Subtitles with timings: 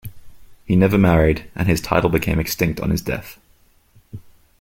[0.65, 3.37] He never married, and his title became extinct on his death.